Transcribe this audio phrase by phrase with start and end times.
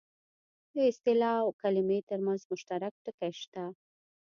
[0.73, 3.63] د اصطلاح او کلمې ترمنځ مشترک ټکي شته